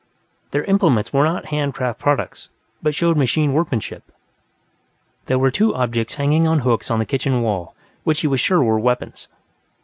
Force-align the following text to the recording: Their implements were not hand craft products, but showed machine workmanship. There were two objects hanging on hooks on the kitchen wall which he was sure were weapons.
Their 0.49 0.63
implements 0.63 1.13
were 1.13 1.23
not 1.25 1.45
hand 1.53 1.75
craft 1.75 1.99
products, 1.99 2.49
but 2.81 2.95
showed 2.95 3.17
machine 3.17 3.53
workmanship. 3.53 4.11
There 5.27 5.37
were 5.37 5.51
two 5.51 5.75
objects 5.75 6.15
hanging 6.15 6.47
on 6.47 6.61
hooks 6.61 6.89
on 6.89 6.97
the 6.97 7.05
kitchen 7.05 7.43
wall 7.43 7.75
which 8.03 8.21
he 8.21 8.27
was 8.27 8.39
sure 8.39 8.63
were 8.63 8.79
weapons. 8.79 9.27